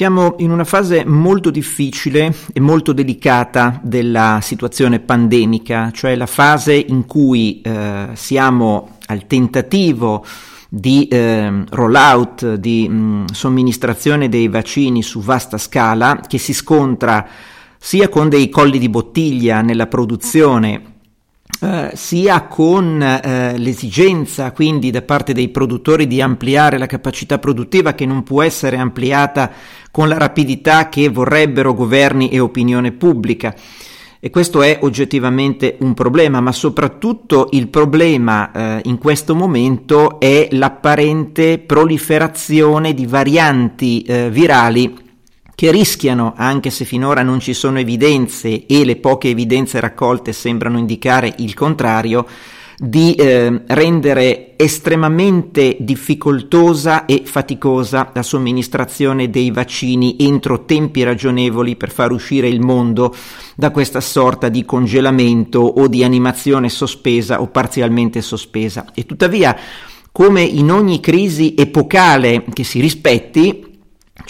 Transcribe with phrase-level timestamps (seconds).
[0.00, 6.72] Siamo in una fase molto difficile e molto delicata della situazione pandemica, cioè la fase
[6.72, 10.24] in cui eh, siamo al tentativo
[10.70, 17.28] di eh, rollout, di mh, somministrazione dei vaccini su vasta scala, che si scontra
[17.76, 20.89] sia con dei colli di bottiglia nella produzione
[21.60, 27.92] Uh, sia con uh, l'esigenza quindi da parte dei produttori di ampliare la capacità produttiva
[27.92, 29.50] che non può essere ampliata
[29.90, 33.54] con la rapidità che vorrebbero governi e opinione pubblica.
[34.22, 40.48] E questo è oggettivamente un problema, ma soprattutto il problema eh, in questo momento è
[40.52, 44.94] l'apparente proliferazione di varianti eh, virali
[45.60, 50.78] che rischiano, anche se finora non ci sono evidenze e le poche evidenze raccolte sembrano
[50.78, 52.26] indicare il contrario,
[52.78, 61.90] di eh, rendere estremamente difficoltosa e faticosa la somministrazione dei vaccini entro tempi ragionevoli per
[61.90, 63.14] far uscire il mondo
[63.54, 68.86] da questa sorta di congelamento o di animazione sospesa o parzialmente sospesa.
[68.94, 69.54] E tuttavia,
[70.10, 73.68] come in ogni crisi epocale che si rispetti,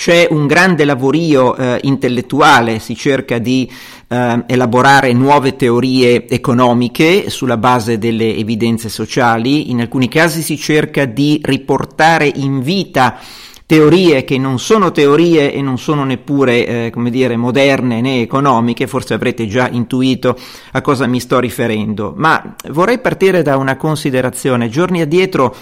[0.00, 3.70] c'è un grande lavorio eh, intellettuale, si cerca di
[4.08, 11.04] eh, elaborare nuove teorie economiche sulla base delle evidenze sociali, in alcuni casi si cerca
[11.04, 13.18] di riportare in vita
[13.66, 18.86] teorie che non sono teorie e non sono neppure, eh, come dire, moderne né economiche,
[18.86, 20.34] forse avrete già intuito
[20.72, 24.70] a cosa mi sto riferendo, ma vorrei partire da una considerazione.
[24.70, 25.54] Giorni addietro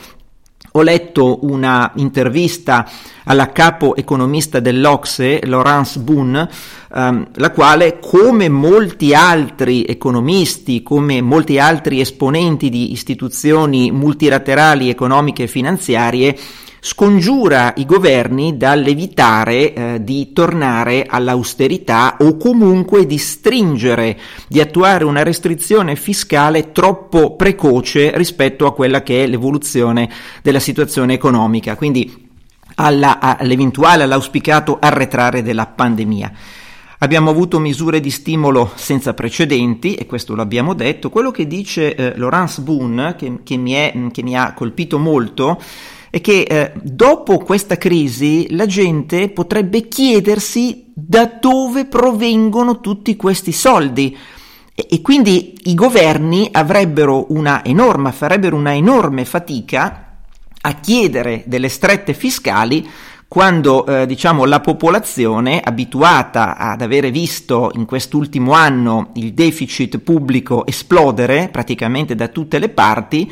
[0.73, 2.89] ho letto una intervista
[3.25, 6.49] alla capo economista dell'Ocse, Laurence Boone,
[6.95, 15.45] ehm, la quale, come molti altri economisti, come molti altri esponenti di istituzioni multilaterali economiche
[15.45, 16.37] e finanziarie,
[16.81, 25.23] scongiura i governi dall'evitare eh, di tornare all'austerità o comunque di stringere, di attuare una
[25.23, 30.09] restrizione fiscale troppo precoce rispetto a quella che è l'evoluzione
[30.43, 32.27] della situazione economica, quindi
[32.77, 36.33] alla, all'eventuale, all'auspicato arretrare della pandemia.
[37.01, 41.11] Abbiamo avuto misure di stimolo senza precedenti, e questo lo abbiamo detto.
[41.11, 45.63] Quello che dice eh, Laurence Boone, che, che, mi è, che mi ha colpito molto,
[46.11, 53.53] è che eh, dopo questa crisi la gente potrebbe chiedersi da dove provengono tutti questi
[53.53, 54.17] soldi.
[54.75, 60.05] E, e quindi i governi avrebbero una enorme, farebbero una enorme fatica
[60.61, 62.89] a chiedere delle strette fiscali
[63.29, 70.65] quando eh, diciamo la popolazione abituata ad avere visto in quest'ultimo anno il deficit pubblico
[70.65, 73.31] esplodere praticamente da tutte le parti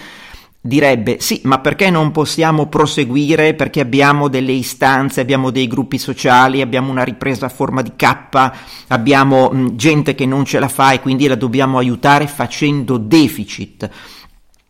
[0.66, 6.60] direbbe sì, ma perché non possiamo proseguire perché abbiamo delle istanze, abbiamo dei gruppi sociali,
[6.60, 8.52] abbiamo una ripresa a forma di K,
[8.88, 13.88] abbiamo mh, gente che non ce la fa e quindi la dobbiamo aiutare facendo deficit.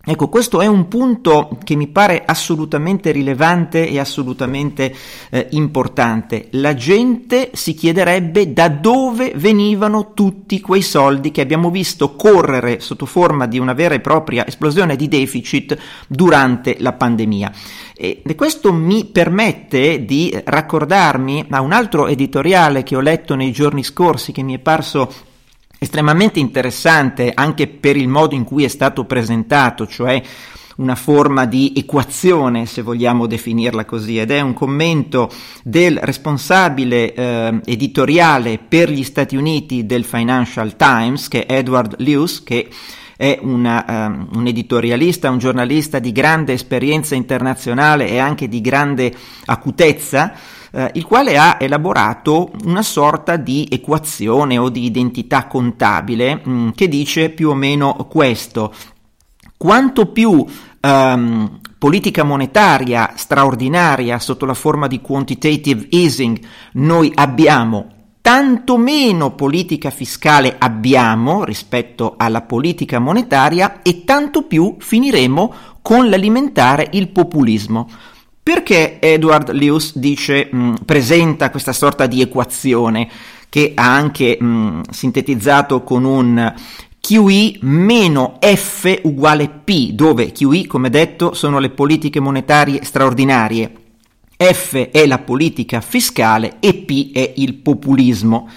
[0.09, 4.95] Ecco, questo è un punto che mi pare assolutamente rilevante e assolutamente
[5.31, 6.47] eh, importante.
[6.53, 13.05] La gente si chiederebbe da dove venivano tutti quei soldi che abbiamo visto correre sotto
[13.05, 15.77] forma di una vera e propria esplosione di deficit
[16.07, 17.53] durante la pandemia.
[17.97, 23.83] E questo mi permette di raccordarmi a un altro editoriale che ho letto nei giorni
[23.83, 25.13] scorsi che mi è parso
[25.79, 30.23] estremamente interessante anche per il modo in cui è stato presentato, cioè
[30.77, 35.31] una forma di equazione, se vogliamo definirla così, ed è un commento
[35.63, 42.43] del responsabile eh, editoriale per gli Stati Uniti del Financial Times, che è Edward Lewis,
[42.43, 42.69] che
[43.17, 49.15] è una, um, un editorialista, un giornalista di grande esperienza internazionale e anche di grande
[49.47, 50.35] acutezza,
[50.77, 56.69] eh, il quale ha elaborato una sorta di equazione o di identità contabile mh, mm,
[56.75, 58.75] che dice più o meno questo.
[59.57, 60.45] Quanto più
[60.81, 66.39] um, politica monetaria straordinaria sotto la forma di quantitative easing
[66.73, 67.87] noi abbiamo
[68.21, 76.89] tanto meno politica fiscale abbiamo rispetto alla politica monetaria e tanto più finiremo con l'alimentare
[76.93, 77.89] il populismo.
[78.47, 83.09] Perché Edward Lewis dice, mh, mm, presenta questa sorta di equazione
[83.49, 86.55] che ha anche mh, mm, sintetizzato con un
[87.01, 93.73] QE meno F uguale P, dove QE, come detto, sono le politiche monetarie straordinarie
[94.37, 98.49] F è la politica fiscale e P è il populismo.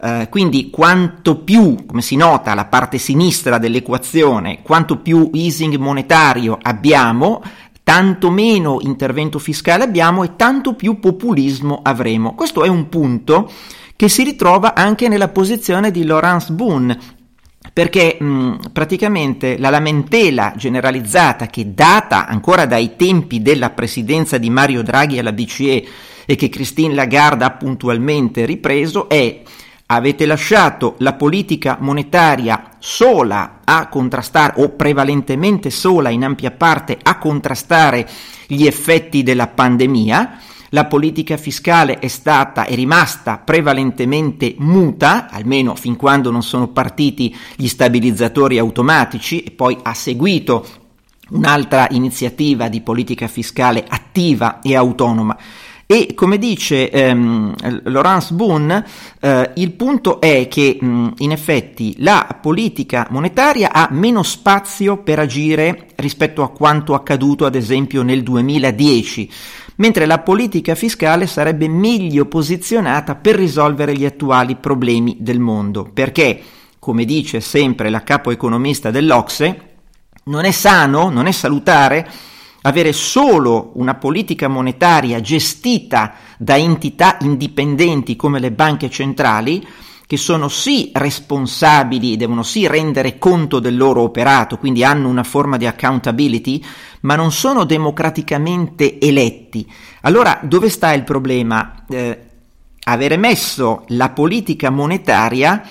[0.00, 6.56] Uh, quindi quanto più, come si nota, la parte sinistra dell'equazione, quanto più easing monetario
[6.60, 7.42] abbiamo,
[7.88, 12.34] tanto meno intervento fiscale abbiamo e tanto più populismo avremo.
[12.34, 13.50] Questo è un punto
[13.96, 16.98] che si ritrova anche nella posizione di Laurence Boone,
[17.72, 24.82] perché mh, praticamente la lamentela generalizzata che data ancora dai tempi della presidenza di Mario
[24.82, 25.86] Draghi alla BCE
[26.26, 29.40] e che Christine Lagarde ha puntualmente ripreso è
[29.90, 37.16] avete lasciato la politica monetaria sola a contrastare o prevalentemente sola in ampia parte a
[37.16, 38.06] contrastare
[38.46, 40.40] gli effetti della pandemia
[40.70, 47.34] la politica fiscale è stata e rimasta prevalentemente muta, almeno fin quando non sono partiti
[47.56, 50.66] gli stabilizzatori automatici e poi ha seguito
[51.30, 55.36] un'altra iniziativa di politica fiscale attiva e autonoma.
[55.90, 57.54] E come dice ehm,
[57.84, 58.84] Laurence Boone,
[59.20, 65.18] eh, il punto è che mh, in effetti la politica monetaria ha meno spazio per
[65.18, 69.30] agire rispetto a quanto accaduto ad esempio nel 2010
[69.76, 76.38] mentre la politica fiscale sarebbe meglio posizionata per risolvere gli attuali problemi del mondo, perché,
[76.78, 79.60] come dice sempre la capo economista dell'Ocse,
[80.24, 82.06] non è sano, non è salutare
[82.62, 89.66] avere solo una politica monetaria gestita da entità indipendenti come le banche centrali,
[90.06, 95.58] che sono sì responsabili, devono sì rendere conto del loro operato, quindi hanno una forma
[95.58, 96.64] di accountability,
[97.00, 99.70] ma non sono democraticamente eletti.
[100.02, 101.84] Allora dove sta il problema?
[101.88, 102.22] Eh,
[102.84, 105.62] avere messo la politica monetaria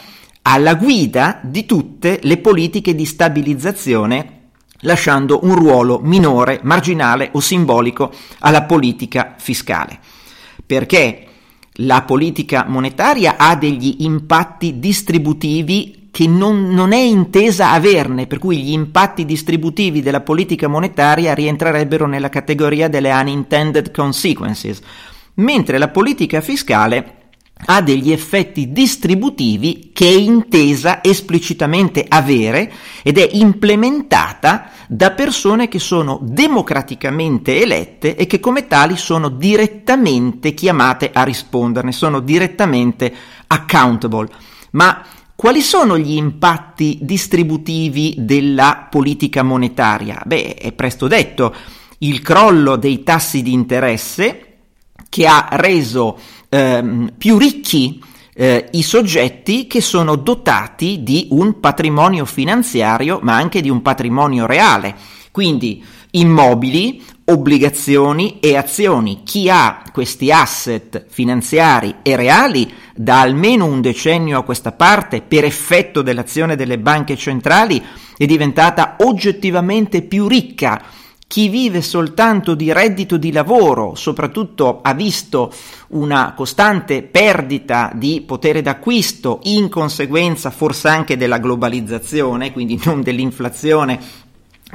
[0.44, 4.37] alla guida di tutte le politiche di stabilizzazione
[4.82, 10.00] lasciando un ruolo minore, marginale o simbolico alla politica fiscale.
[10.66, 11.26] Perché
[11.82, 18.64] la politica monetaria ha degli impatti distributivi che non, non, è intesa averne, per cui
[18.64, 24.82] gli impatti distributivi della politica monetaria rientrerebbero nella categoria delle unintended consequences,
[25.36, 27.17] mentre la politica fiscale
[27.66, 32.72] ha degli effetti distributivi che è intesa esplicitamente avere
[33.02, 40.54] ed è implementata da persone che sono democraticamente elette e che come tali sono direttamente
[40.54, 43.14] chiamate a risponderne, sono direttamente
[43.48, 44.30] accountable.
[44.72, 45.04] Ma
[45.36, 50.22] quali sono gli impatti distributivi della politica monetaria?
[50.26, 51.54] Beh, è presto detto,
[52.00, 54.44] il crollo dei tassi di interesse
[55.10, 56.18] che ha reso
[56.50, 58.02] ehm, più ricchi
[58.34, 64.46] eh, i soggetti che sono dotati di un patrimonio finanziario ma anche di un patrimonio
[64.46, 64.96] reale,
[65.32, 69.22] quindi immobili, obbligazioni e azioni.
[69.24, 75.44] Chi ha questi asset finanziari e reali da almeno un decennio a questa parte, per
[75.44, 77.84] effetto dell'azione delle banche centrali,
[78.16, 80.82] è diventata oggettivamente più ricca
[81.28, 85.52] chi vive soltanto di reddito di lavoro, soprattutto ha visto
[85.90, 94.00] una costante perdita di potere d'acquisto in conseguenza forse anche della globalizzazione, quindi non dell'inflazione,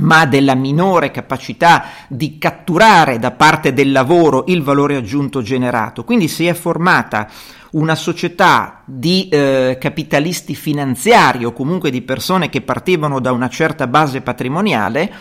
[0.00, 6.04] ma della minore capacità di catturare da parte del lavoro il valore aggiunto generato.
[6.04, 7.30] Quindi si è formata
[7.72, 13.86] una società di eh, capitalisti finanziari o comunque di persone che partivano da una certa
[13.86, 15.14] base patrimoniale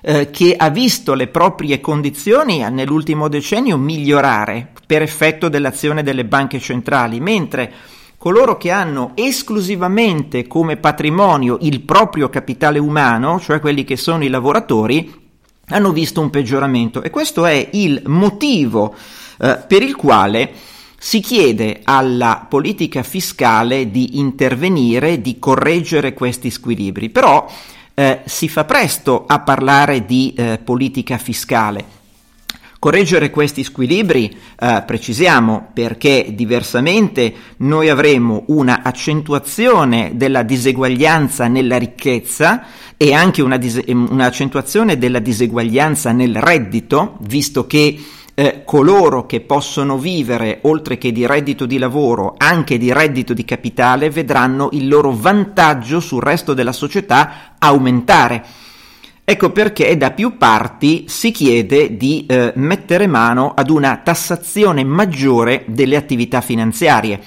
[0.00, 6.58] eh, che ha visto le proprie condizioni nell'ultimo decennio migliorare per effetto dell'azione delle banche
[6.58, 7.72] centrali, mentre
[8.16, 14.28] coloro che hanno esclusivamente come patrimonio il proprio capitale umano, cioè quelli che sono i
[14.28, 15.26] lavoratori,
[15.68, 17.02] hanno visto un peggioramento.
[17.02, 18.94] E questo è il motivo
[19.40, 20.50] eh, per il quale
[21.00, 27.48] si chiede alla politica fiscale di intervenire, di correggere questi squilibri, però
[27.98, 31.96] eh, si fa presto a parlare di eh, politica fiscale.
[32.78, 42.66] Correggere questi squilibri, eh, precisiamo, perché diversamente noi avremo una accentuazione della diseguaglianza nella ricchezza
[42.96, 48.00] e anche una dis- un'accentuazione della diseguaglianza nel reddito, visto che
[48.38, 53.44] eh, coloro che possono vivere, oltre che di reddito di lavoro, anche di reddito di
[53.44, 58.44] capitale, vedranno il loro vantaggio sul resto della società aumentare.
[59.24, 65.64] Ecco perché da più parti si chiede di eh, mettere mano ad una tassazione maggiore
[65.66, 67.20] delle attività finanziarie,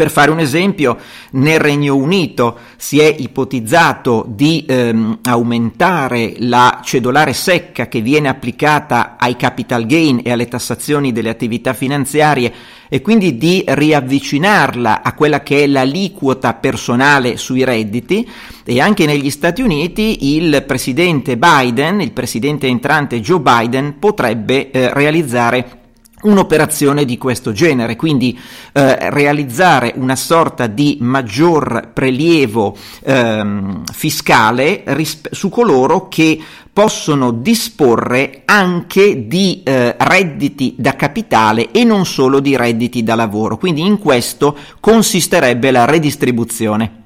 [0.00, 0.96] per fare un esempio,
[1.32, 9.16] nel Regno Unito si è ipotizzato di ehm, aumentare la cedolare secca che viene applicata
[9.18, 12.50] ai capital gain e alle tassazioni delle attività finanziarie
[12.88, 18.26] e quindi di riavvicinarla a quella che è l'aliquota personale sui redditi.
[18.64, 24.94] E anche negli Stati Uniti il presidente Biden, il presidente entrante Joe Biden potrebbe eh,
[24.94, 25.79] realizzare
[26.22, 28.38] un'operazione di questo genere, quindi
[28.72, 36.38] eh, realizzare una sorta di maggior prelievo ehm, fiscale risp- su coloro che
[36.72, 43.56] possono disporre anche di eh, redditi da capitale e non solo di redditi da lavoro.
[43.56, 46.98] Quindi in questo consisterebbe la redistribuzione.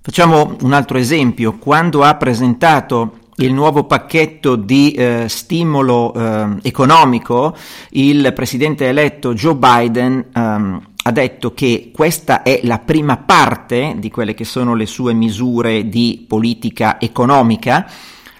[0.00, 1.58] Facciamo un altro esempio.
[1.58, 7.56] Quando ha presentato il nuovo pacchetto di eh, stimolo eh, economico,
[7.90, 14.10] il presidente eletto Joe Biden ehm, ha detto che questa è la prima parte di
[14.10, 17.90] quelle che sono le sue misure di politica economica.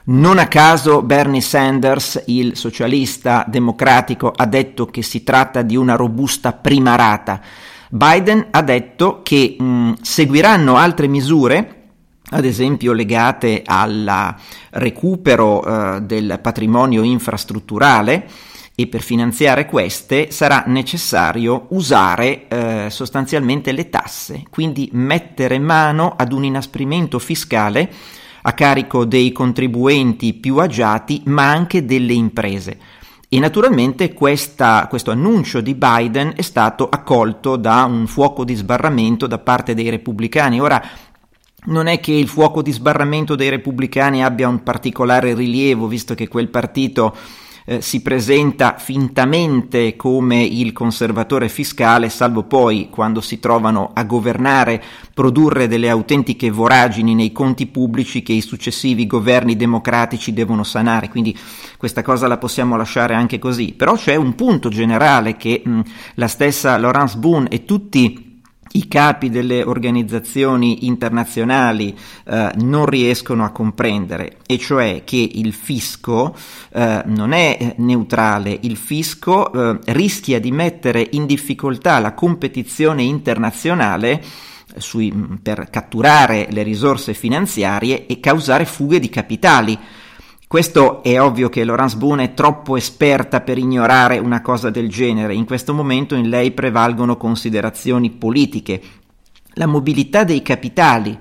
[0.04, 5.96] Non a caso Bernie Sanders, il socialista democratico, ha detto che si tratta di una
[5.96, 7.40] robusta prima rata.
[7.88, 11.81] Biden ha detto che mh, seguiranno altre misure
[12.32, 14.34] ad esempio legate al
[14.70, 18.26] recupero eh, del patrimonio infrastrutturale
[18.74, 26.32] e per finanziare queste sarà necessario usare eh, sostanzialmente le tasse, quindi mettere mano ad
[26.32, 27.92] un inasprimento fiscale
[28.44, 32.78] a carico dei contribuenti più agiati ma anche delle imprese.
[33.28, 39.26] E naturalmente questa, questo annuncio di Biden è stato accolto da un fuoco di sbarramento
[39.26, 40.60] da parte dei repubblicani.
[40.60, 40.82] Ora
[41.64, 46.26] non è che il fuoco di sbarramento dei repubblicani abbia un particolare rilievo, visto che
[46.26, 47.14] quel partito
[47.64, 54.82] eh, si presenta fintamente come il conservatore fiscale, salvo poi, quando si trovano a governare,
[55.14, 61.08] produrre delle autentiche voragini nei conti pubblici che i successivi governi democratici devono sanare.
[61.08, 61.38] Quindi
[61.76, 63.72] questa cosa la possiamo lasciare anche così.
[63.72, 65.80] Però c'è un punto generale che mh,
[66.14, 68.30] la stessa Laurence Boone e tutti
[68.72, 76.34] i capi delle organizzazioni internazionali eh, non riescono a comprendere, e cioè che il fisco
[76.72, 84.22] eh, non è neutrale, il fisco eh, rischia di mettere in difficoltà la competizione internazionale
[84.76, 85.12] sui,
[85.42, 89.78] per catturare le risorse finanziarie e causare fughe di capitali.
[90.52, 95.32] Questo è ovvio che Laurence Boone è troppo esperta per ignorare una cosa del genere.
[95.32, 98.82] In questo momento in lei prevalgono considerazioni politiche.
[99.54, 101.18] La mobilità dei capitali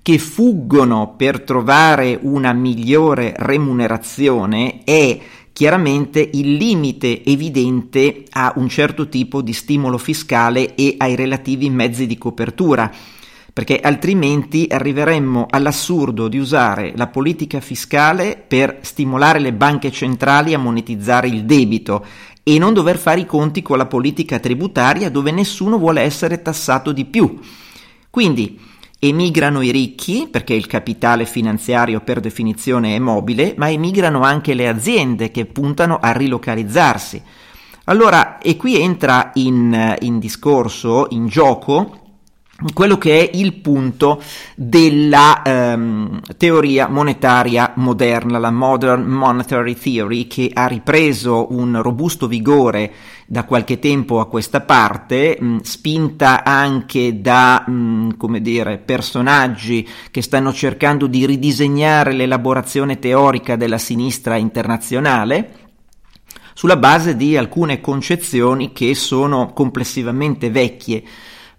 [0.00, 5.18] che fuggono per trovare una migliore remunerazione è
[5.52, 12.06] chiaramente il limite evidente a un certo tipo di stimolo fiscale e ai relativi mezzi
[12.06, 12.90] di copertura
[13.52, 20.58] perché altrimenti arriveremmo all'assurdo di usare la politica fiscale per stimolare le banche centrali a
[20.58, 22.04] monetizzare il debito
[22.42, 26.92] e non dover fare i conti con la politica tributaria dove nessuno vuole essere tassato
[26.92, 27.38] di più.
[28.08, 28.58] Quindi
[28.98, 34.68] emigrano i ricchi, perché il capitale finanziario per definizione è mobile, ma emigrano anche le
[34.68, 37.22] aziende che puntano a rilocalizzarsi.
[37.84, 41.99] Allora, e qui entra in, in discorso, in gioco,
[42.74, 44.22] quello che è il punto
[44.54, 52.92] della ehm, teoria monetaria moderna, la Modern Monetary Theory, che ha ripreso un robusto vigore
[53.26, 60.20] da qualche tempo a questa parte, mh, spinta anche da, mh, come dire, personaggi che
[60.20, 65.54] stanno cercando di ridisegnare l'elaborazione teorica della sinistra internazionale,
[66.52, 71.02] sulla base di alcune concezioni che sono complessivamente vecchie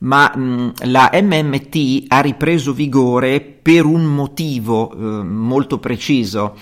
[0.01, 6.55] ma mh, la MMT ha ripreso vigore per un motivo eh, molto preciso.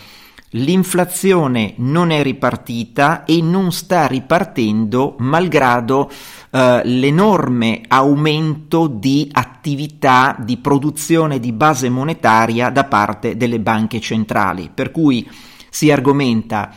[0.53, 6.09] L'inflazione non è ripartita e non sta ripartendo malgrado
[6.49, 14.71] eh, l'enorme aumento di attività di produzione di base monetaria da parte delle banche centrali.
[14.73, 15.29] Per cui
[15.69, 16.73] si argomenta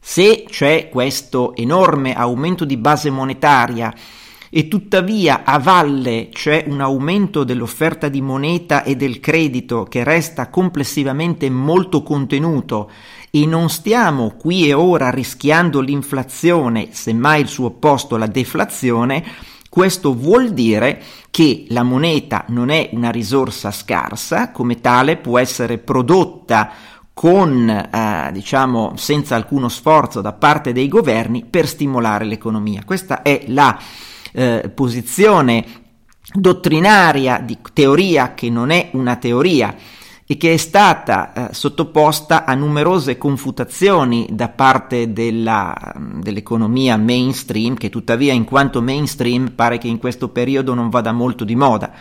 [0.00, 3.92] se c'è questo enorme aumento di base monetaria
[4.56, 10.48] e tuttavia a valle c'è un aumento dell'offerta di moneta e del credito che resta
[10.48, 12.90] complessivamente molto contenuto
[13.30, 19.22] e non stiamo qui e ora rischiando l'inflazione, semmai il suo opposto la deflazione,
[19.68, 25.76] questo vuol dire che la moneta non è una risorsa scarsa, come tale può essere
[25.76, 26.70] prodotta
[27.12, 32.84] con, eh, diciamo, senza alcuno sforzo da parte dei governi per stimolare l'economia.
[32.86, 33.78] Questa è la
[34.36, 35.64] eh, posizione
[36.34, 39.74] dottrinaria di teoria che non è una teoria
[40.26, 45.74] e che è stata eh, sottoposta a numerose confutazioni da parte della,
[46.20, 51.44] dell'economia mainstream, che tuttavia in quanto mainstream pare che in questo periodo non vada molto
[51.44, 51.92] di moda.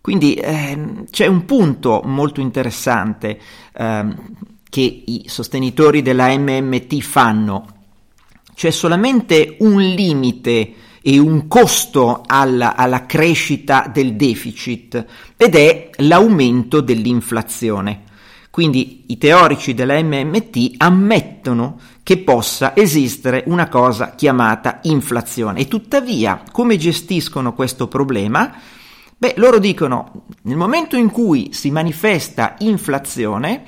[0.00, 3.38] Quindi eh, c'è un punto molto interessante
[3.74, 4.14] eh,
[4.70, 7.66] che i sostenitori della MMT fanno.
[8.54, 15.04] C'è solamente un limite e un costo alla, alla crescita del deficit
[15.36, 18.08] ed è l'aumento dell'inflazione.
[18.50, 26.42] Quindi i teorici della MMT ammettono che possa esistere una cosa chiamata inflazione e tuttavia
[26.50, 28.52] come gestiscono questo problema?
[29.16, 33.62] Beh, loro dicono nel momento in cui si manifesta inflazione,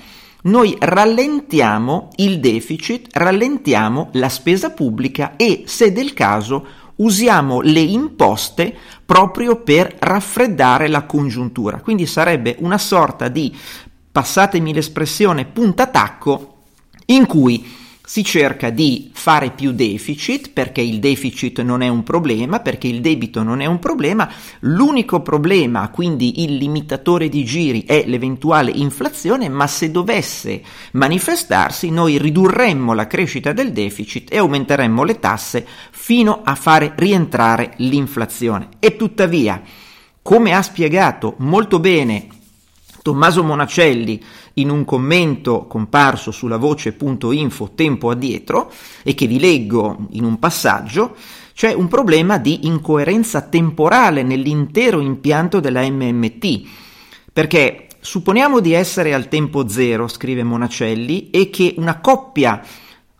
[0.44, 8.74] noi rallentiamo il deficit, rallentiamo la spesa pubblica e, se del caso, usiamo le imposte
[9.04, 11.80] proprio per raffreddare la congiuntura.
[11.80, 13.54] Quindi sarebbe una sorta di,
[14.10, 16.56] passatemi l'espressione, punta tacco
[17.06, 22.60] in cui si cerca di fare più deficit perché il deficit non è un problema,
[22.60, 24.28] perché il debito non è un problema,
[24.60, 30.62] l'unico problema, quindi il limitatore di giri, è l'eventuale inflazione, ma se dovesse
[30.92, 37.74] manifestarsi noi ridurremmo la crescita del deficit e aumenteremmo le tasse fino a fare rientrare
[37.76, 38.68] l'inflazione.
[38.80, 39.62] E tuttavia,
[40.20, 42.40] come ha spiegato molto bene
[43.02, 44.22] Tommaso Monacelli
[44.54, 51.16] in un commento comparso sulla voce.info tempo addietro e che vi leggo in un passaggio,
[51.52, 56.62] c'è un problema di incoerenza temporale nell'intero impianto della MMT,
[57.32, 62.62] perché supponiamo di essere al tempo zero, scrive Monacelli, e che una coppia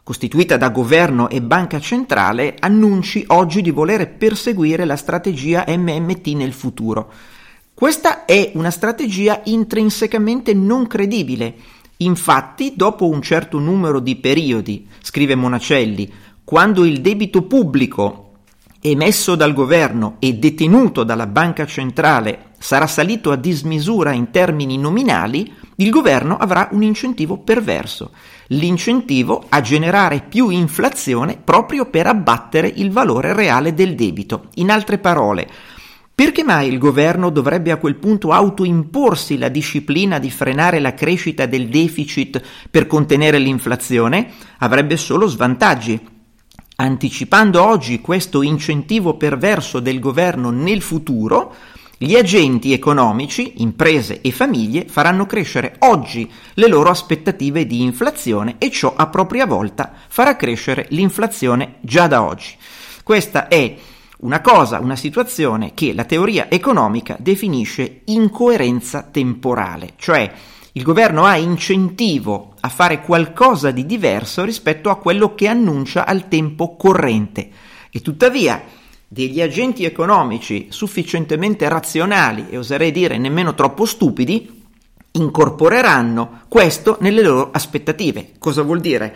[0.02, 6.52] costituita da governo e banca centrale annunci oggi di voler perseguire la strategia MMT nel
[6.52, 7.12] futuro.
[7.74, 11.54] Questa è una strategia intrinsecamente non credibile.
[11.98, 16.12] Infatti, dopo un certo numero di periodi, scrive Monacelli,
[16.44, 18.32] quando il debito pubblico
[18.80, 25.52] emesso dal governo e detenuto dalla banca centrale sarà salito a dismisura in termini nominali,
[25.76, 28.10] il governo avrà un incentivo perverso,
[28.48, 34.48] l'incentivo a generare più inflazione proprio per abbattere il valore reale del debito.
[34.54, 35.48] In altre parole,
[36.22, 41.46] perché mai il governo dovrebbe a quel punto autoimporsi la disciplina di frenare la crescita
[41.46, 44.30] del deficit per contenere l'inflazione?
[44.58, 46.00] Avrebbe solo svantaggi.
[46.76, 51.56] Anticipando oggi questo incentivo perverso del governo nel futuro,
[51.98, 58.70] gli agenti economici, imprese e famiglie faranno crescere oggi le loro aspettative di inflazione e
[58.70, 62.54] ciò a propria volta farà crescere l'inflazione già da oggi.
[63.02, 63.74] Questa è
[64.22, 70.32] una cosa, una situazione che la teoria economica definisce incoerenza temporale, cioè
[70.72, 76.28] il governo ha incentivo a fare qualcosa di diverso rispetto a quello che annuncia al
[76.28, 77.50] tempo corrente
[77.90, 78.62] e tuttavia
[79.08, 84.62] degli agenti economici sufficientemente razionali e oserei dire nemmeno troppo stupidi
[85.10, 88.30] incorporeranno questo nelle loro aspettative.
[88.38, 89.14] Cosa vuol dire?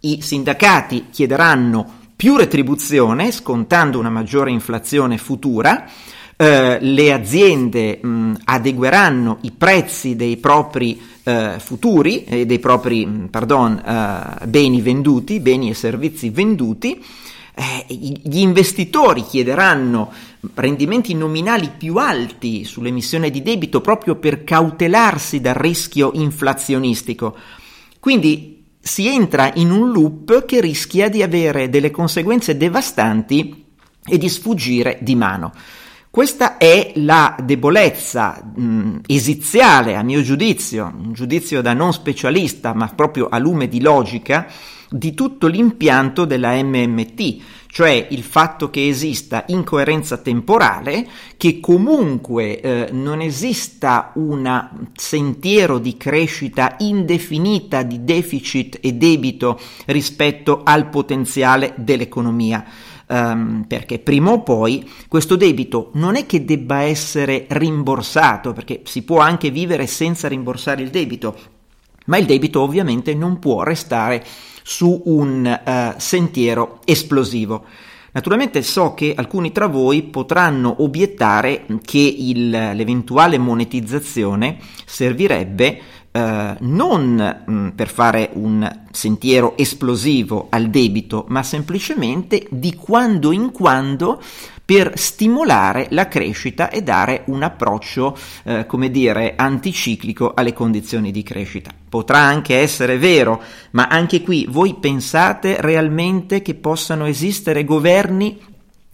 [0.00, 5.88] I sindacati chiederanno più retribuzione, scontando una maggiore inflazione futura,
[6.36, 13.72] eh, le aziende mh, adegueranno i prezzi dei propri eh, futuri, eh, dei propri pardon,
[13.78, 17.02] eh, beni venduti, beni e servizi venduti,
[17.54, 20.12] eh, gli investitori chiederanno
[20.52, 27.34] rendimenti nominali più alti sull'emissione di debito proprio per cautelarsi dal rischio inflazionistico.
[27.98, 33.66] Quindi si entra in un loop che rischia di avere delle conseguenze devastanti
[34.06, 35.52] e di sfuggire di mano.
[36.10, 42.88] Questa è la debolezza mh, esiziale, a mio giudizio, un giudizio da non specialista, ma
[42.88, 44.48] proprio a lume di logica,
[44.88, 51.06] di tutto l'impianto della MMT, cioè il fatto che esista incoerenza temporale,
[51.36, 60.62] che comunque eh, non esista un sentiero di crescita indefinita di deficit e debito rispetto
[60.64, 62.64] al potenziale dell'economia.
[63.10, 69.02] Um, perché prima o poi questo debito non è che debba essere rimborsato, perché si
[69.02, 71.36] può anche vivere senza rimborsare il debito,
[72.06, 74.24] ma il debito ovviamente non può restare
[74.62, 77.64] su un uh, sentiero esplosivo.
[78.12, 85.80] Naturalmente so che alcuni tra voi potranno obiettare che il, l'eventuale monetizzazione servirebbe
[86.12, 93.30] eh, non mh, mm, per fare un sentiero esplosivo al debito, ma semplicemente di quando
[93.30, 94.20] in quando
[94.70, 101.24] per stimolare la crescita e dare un approccio, eh, come dire, anticiclico alle condizioni di
[101.24, 101.72] crescita.
[101.88, 108.38] Potrà anche essere vero, ma anche qui voi pensate realmente che possano esistere governi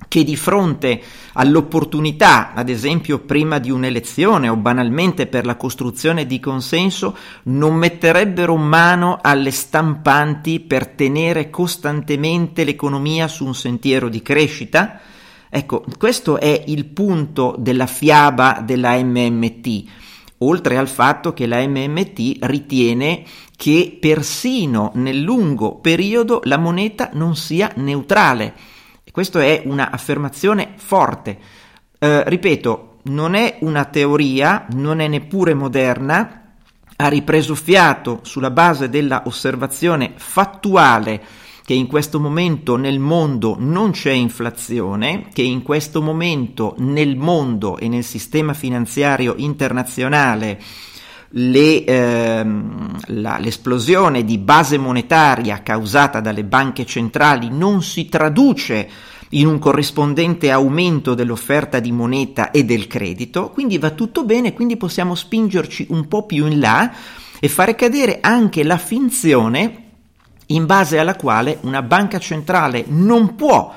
[0.08, 0.98] che di fronte
[1.34, 8.56] all'opportunità, ad esempio prima di un'elezione o banalmente per la costruzione di consenso, non metterebbero
[8.56, 15.00] mano alle stampanti per tenere costantemente l'economia su un sentiero di crescita?
[15.48, 19.84] Ecco, questo è il punto della fiaba della MMT,
[20.38, 23.24] oltre al fatto che la MMT ritiene
[23.56, 28.74] che persino nel lungo periodo la moneta non sia neutrale
[29.16, 31.38] questa è un'affermazione forte.
[31.98, 36.52] Eh, ripeto, non è una teoria, non è neppure moderna,
[36.94, 41.22] ha ripreso fiato sulla base della osservazione fattuale
[41.66, 47.76] che in questo momento nel mondo non c'è inflazione, che in questo momento nel mondo
[47.76, 50.62] e nel sistema finanziario internazionale
[51.30, 58.88] le, ehm, la, l'esplosione di base monetaria causata dalle banche centrali non si traduce
[59.30, 64.76] in un corrispondente aumento dell'offerta di moneta e del credito, quindi va tutto bene, quindi
[64.76, 66.92] possiamo spingerci un po' più in là
[67.40, 69.80] e fare cadere anche la finzione
[70.46, 73.74] in base alla quale una banca centrale non può,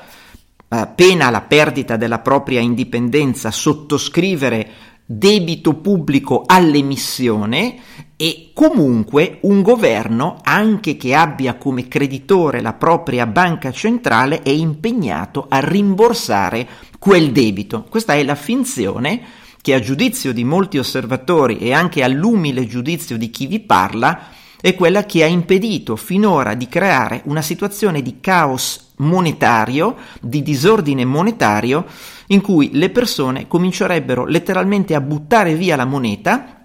[0.68, 4.70] eh, pena la perdita della propria indipendenza, sottoscrivere
[5.04, 7.74] debito pubblico all'emissione
[8.16, 15.46] e comunque un governo, anche che abbia come creditore la propria banca centrale, è impegnato
[15.48, 16.68] a rimborsare
[17.00, 17.86] quel debito.
[17.88, 19.20] Questa è la finzione
[19.60, 24.28] che a giudizio di molti osservatori e anche all'umile giudizio di chi vi parla
[24.60, 31.04] è quella che ha impedito finora di creare una situazione di caos monetario, di disordine
[31.04, 31.86] monetario,
[32.28, 36.56] in cui le persone comincerebbero letteralmente a buttare via la moneta,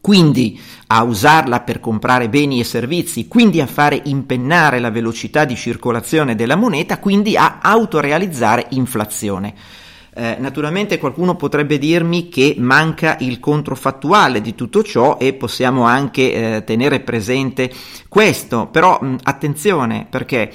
[0.00, 5.56] quindi a usarla per comprare beni e servizi, quindi a fare impennare la velocità di
[5.56, 9.54] circolazione della moneta, quindi a autorealizzare inflazione.
[10.16, 16.32] Eh, naturalmente qualcuno potrebbe dirmi che manca il controfattuale di tutto ciò e possiamo anche
[16.32, 17.68] eh, tenere presente
[18.08, 20.52] questo, però mh, attenzione perché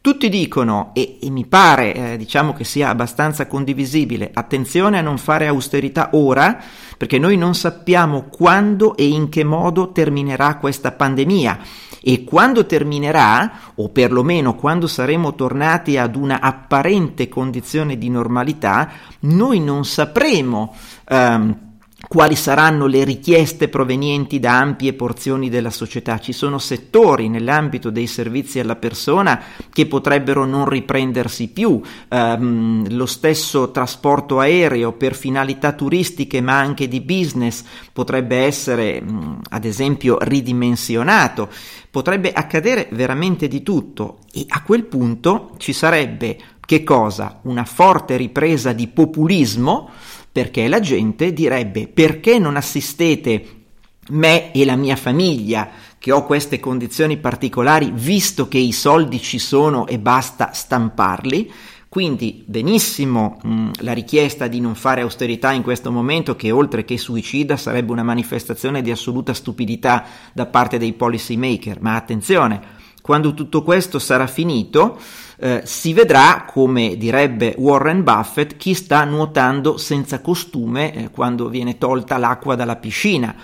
[0.00, 5.18] tutti dicono, e, e mi pare eh, diciamo che sia abbastanza condivisibile, attenzione a non
[5.18, 6.60] fare austerità ora,
[6.96, 11.58] perché noi non sappiamo quando e in che modo terminerà questa pandemia
[12.02, 19.60] e quando terminerà, o perlomeno quando saremo tornati ad una apparente condizione di normalità, noi
[19.60, 20.74] non sapremo.
[21.08, 21.70] Um,
[22.08, 26.18] quali saranno le richieste provenienti da ampie porzioni della società.
[26.18, 29.40] Ci sono settori nell'ambito dei servizi alla persona
[29.72, 36.88] che potrebbero non riprendersi più, um, lo stesso trasporto aereo per finalità turistiche ma anche
[36.88, 41.48] di business potrebbe essere um, ad esempio ridimensionato,
[41.90, 47.40] potrebbe accadere veramente di tutto e a quel punto ci sarebbe che cosa?
[47.42, 49.90] Una forte ripresa di populismo
[50.32, 53.60] perché la gente direbbe perché non assistete
[54.08, 55.68] me e la mia famiglia
[55.98, 61.52] che ho queste condizioni particolari visto che i soldi ci sono e basta stamparli.
[61.88, 66.96] Quindi benissimo mh, la richiesta di non fare austerità in questo momento che oltre che
[66.96, 72.60] suicida sarebbe una manifestazione di assoluta stupidità da parte dei policy maker, ma attenzione,
[73.02, 74.98] quando tutto questo sarà finito,
[75.38, 81.78] eh, si vedrà, come direbbe Warren Buffett, chi sta nuotando senza costume eh, quando viene
[81.78, 83.34] tolta l'acqua dalla piscina.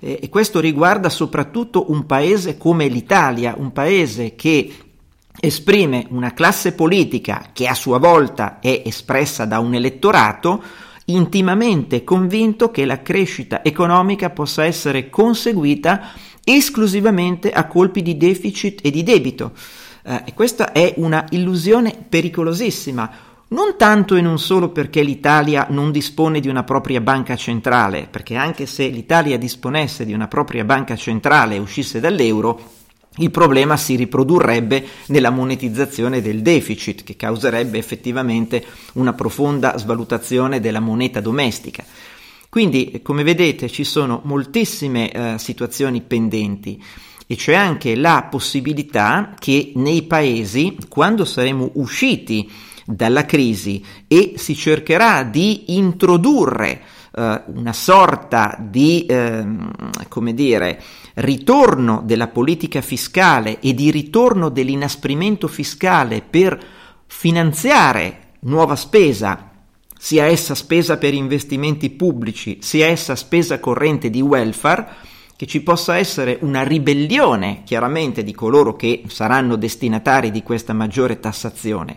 [0.00, 4.72] Eh, e questo riguarda soprattutto un paese come l'Italia, un paese che
[5.40, 10.62] esprime una classe politica che a sua volta è espressa da un elettorato
[11.06, 16.10] intimamente convinto che la crescita economica possa essere conseguita
[16.44, 19.52] esclusivamente a colpi di deficit e di debito.
[20.08, 23.10] Eh, e questa è una illusione pericolosissima,
[23.48, 28.34] non tanto e non solo perché l'Italia non dispone di una propria banca centrale, perché
[28.34, 32.76] anche se l'Italia disponesse di una propria banca centrale e uscisse dall'euro,
[33.16, 40.80] il problema si riprodurrebbe nella monetizzazione del deficit, che causerebbe effettivamente una profonda svalutazione della
[40.80, 41.84] moneta domestica.
[42.48, 46.82] Quindi, come vedete, ci sono moltissime eh, situazioni pendenti
[47.30, 52.50] e c'è anche la possibilità che nei paesi, quando saremo usciti
[52.86, 56.80] dalla crisi e si cercherà di introdurre
[57.14, 59.46] eh, una sorta di, eh,
[60.08, 60.82] come dire,
[61.14, 66.58] ritorno della politica fiscale e di ritorno dell'inasprimento fiscale per
[67.04, 69.50] finanziare nuova spesa,
[69.98, 75.96] sia essa spesa per investimenti pubblici, sia essa spesa corrente di welfare, che ci possa
[75.96, 81.96] essere una ribellione chiaramente di coloro che saranno destinatari di questa maggiore tassazione.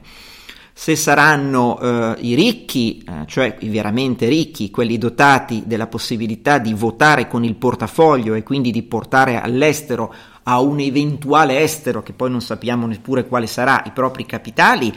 [0.73, 6.75] Se saranno eh, i ricchi, eh, cioè i veramente ricchi, quelli dotati della possibilità di
[6.75, 12.29] votare con il portafoglio e quindi di portare all'estero a un eventuale estero, che poi
[12.29, 14.93] non sappiamo neppure quale sarà, i propri capitali,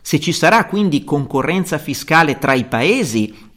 [0.00, 3.52] se ci sarà quindi concorrenza fiscale tra i paesi,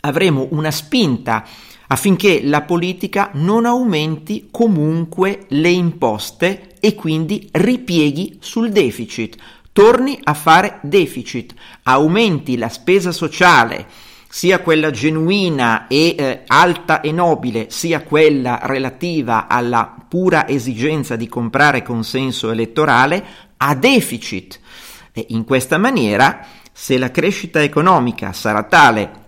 [0.00, 1.44] avremo una spinta
[1.88, 9.36] affinché la politica non aumenti comunque le imposte e quindi ripieghi sul deficit
[9.76, 13.86] torni a fare deficit, aumenti la spesa sociale,
[14.26, 21.28] sia quella genuina e eh, alta e nobile, sia quella relativa alla pura esigenza di
[21.28, 23.22] comprare consenso elettorale,
[23.58, 24.58] a deficit.
[25.12, 29.24] E in questa maniera, se la crescita economica sarà tale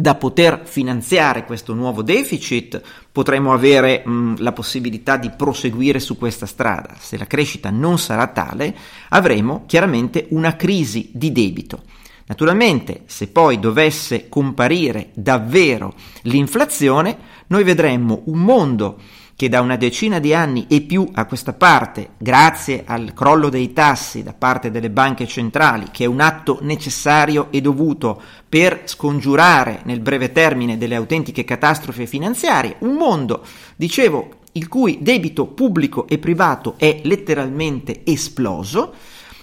[0.00, 2.80] da poter finanziare questo nuovo deficit,
[3.10, 6.94] potremo avere mh, la possibilità di proseguire su questa strada.
[7.00, 8.76] Se la crescita non sarà tale,
[9.08, 11.82] avremo chiaramente una crisi di debito.
[12.26, 19.00] Naturalmente, se poi dovesse comparire davvero l'inflazione, noi vedremmo un mondo
[19.38, 23.72] che da una decina di anni e più a questa parte, grazie al crollo dei
[23.72, 29.82] tassi da parte delle banche centrali, che è un atto necessario e dovuto per scongiurare
[29.84, 33.44] nel breve termine delle autentiche catastrofi finanziarie, un mondo,
[33.76, 38.92] dicevo, il cui debito pubblico e privato è letteralmente esploso,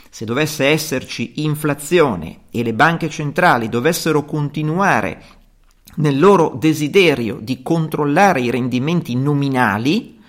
[0.10, 5.22] se dovesse esserci inflazione e le banche centrali dovessero continuare
[5.96, 10.20] nel loro desiderio di controllare i rendimenti nominali,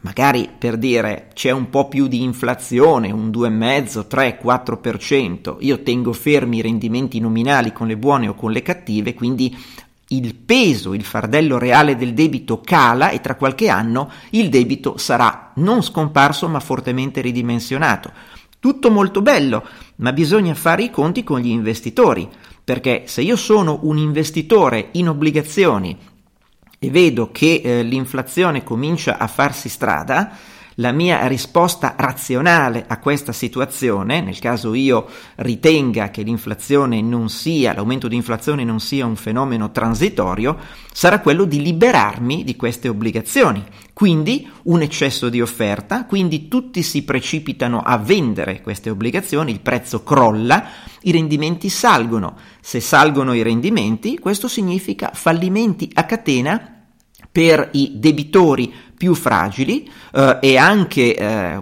[0.00, 6.12] magari per dire c'è un po' più di inflazione, un 2,5, 3, 4%, io tengo
[6.12, 9.56] fermi i rendimenti nominali con le buone o con le cattive, quindi
[10.10, 15.50] il peso, il fardello reale del debito cala e tra qualche anno il debito sarà
[15.56, 18.12] non scomparso ma fortemente ridimensionato.
[18.60, 22.28] Tutto molto bello, ma bisogna fare i conti con gli investitori
[22.66, 25.96] perché se io sono un investitore in obbligazioni
[26.80, 30.36] e vedo che eh, l'inflazione comincia a farsi strada,
[30.76, 37.72] la mia risposta razionale a questa situazione, nel caso io ritenga che l'inflazione non sia,
[37.72, 40.58] l'aumento di inflazione non sia un fenomeno transitorio,
[40.92, 43.64] sarà quello di liberarmi di queste obbligazioni.
[43.94, 50.02] Quindi un eccesso di offerta, quindi tutti si precipitano a vendere queste obbligazioni, il prezzo
[50.02, 50.68] crolla,
[51.02, 52.36] i rendimenti salgono.
[52.60, 56.76] Se salgono i rendimenti, questo significa fallimenti a catena
[57.36, 61.58] per i debitori più fragili eh, e anche eh,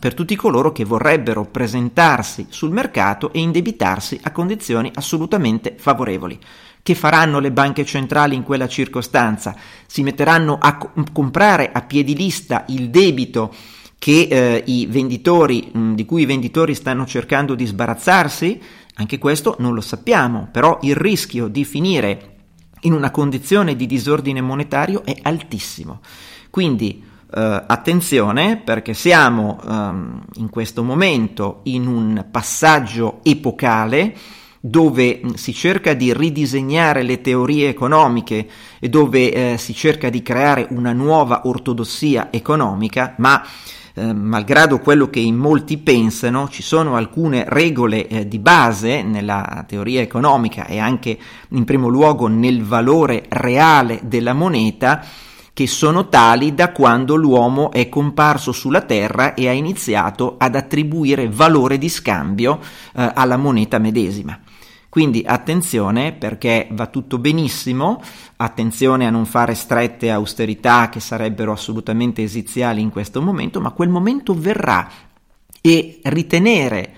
[0.00, 6.38] per tutti coloro che vorrebbero presentarsi sul mercato e indebitarsi a condizioni assolutamente favorevoli.
[6.82, 9.54] Che faranno le banche centrali in quella circostanza?
[9.86, 13.54] Si metteranno a co- comprare a piedi lista il debito
[13.98, 18.60] che eh, i venditori, mh, di cui i venditori stanno cercando di sbarazzarsi?
[18.96, 22.30] Anche questo non lo sappiamo, però il rischio di finire
[22.80, 26.00] in una condizione di disordine monetario è altissimo.
[26.52, 27.02] Quindi
[27.34, 34.14] eh, attenzione perché siamo ehm, in questo momento in un passaggio epocale
[34.60, 38.46] dove mm, si cerca di ridisegnare le teorie economiche
[38.78, 43.42] e dove eh, si cerca di creare una nuova ortodossia economica, ma
[43.94, 49.64] eh, malgrado quello che in molti pensano, ci sono alcune regole eh, di base nella
[49.66, 51.16] teoria economica e anche
[51.48, 55.02] in primo luogo nel valore reale della moneta
[55.52, 61.28] che sono tali da quando l'uomo è comparso sulla Terra e ha iniziato ad attribuire
[61.28, 62.58] valore di scambio
[62.94, 64.38] eh, alla moneta medesima.
[64.88, 68.02] Quindi attenzione perché va tutto benissimo,
[68.36, 73.88] attenzione a non fare strette austerità che sarebbero assolutamente esiziali in questo momento, ma quel
[73.88, 74.86] momento verrà
[75.62, 76.92] e ritenere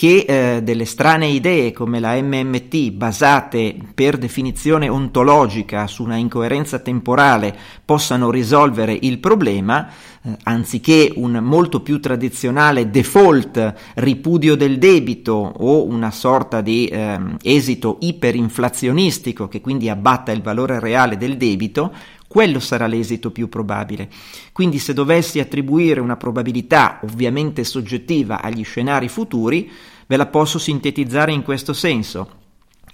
[0.00, 6.78] che eh, delle strane idee come la MMT, basate per definizione ontologica su una incoerenza
[6.78, 9.90] temporale, possano risolvere il problema,
[10.22, 17.18] eh, anziché un molto più tradizionale default ripudio del debito o una sorta di eh,
[17.42, 21.92] esito iperinflazionistico che quindi abbatta il valore reale del debito,
[22.26, 24.08] quello sarà l'esito più probabile.
[24.52, 29.68] Quindi se dovessi attribuire una probabilità ovviamente soggettiva agli scenari futuri,
[30.10, 32.38] ve la posso sintetizzare in questo senso.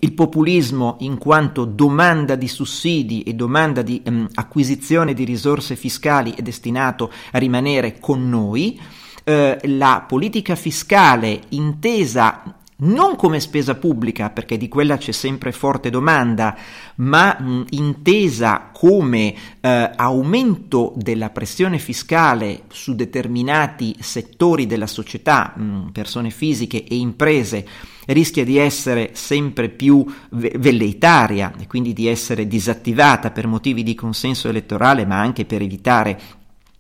[0.01, 6.35] Il populismo in quanto domanda di sussidi e domanda di ehm, acquisizione di risorse fiscali
[6.37, 8.79] è destinato a rimanere con noi,
[9.25, 15.89] eh, la politica fiscale intesa non come spesa pubblica, perché di quella c'è sempre forte
[15.89, 16.57] domanda,
[16.97, 25.91] ma mh, intesa come eh, aumento della pressione fiscale su determinati settori della società, mh,
[25.93, 27.67] persone fisiche e imprese,
[28.07, 33.95] rischia di essere sempre più ve- velleitaria e quindi di essere disattivata per motivi di
[33.95, 36.21] consenso elettorale, ma anche per evitare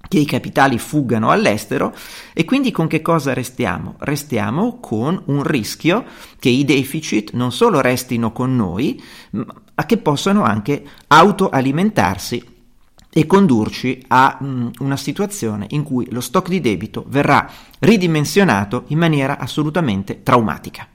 [0.08, 1.94] che i capitali fuggano all'estero
[2.32, 3.96] e quindi con che cosa restiamo?
[3.98, 6.04] Restiamo con un rischio
[6.38, 12.54] che i deficit non solo restino con noi, ma che possano anche autoalimentarsi
[13.16, 18.98] e condurci a mh, una situazione in cui lo stock di debito verrà ridimensionato in
[18.98, 20.86] maniera assolutamente traumatica.